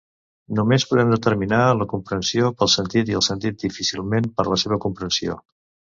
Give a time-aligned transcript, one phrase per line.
[0.59, 5.37] Només podem determinar la comprensió pel sentit i el sentit difícilment per la comprensió.